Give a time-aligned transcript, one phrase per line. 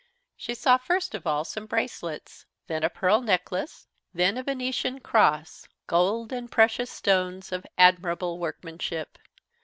[0.35, 3.85] She saw first of all some bracelets, then a pearl necklace,
[4.15, 9.19] then a Venetian cross, gold and precious stones of admirable workmanship.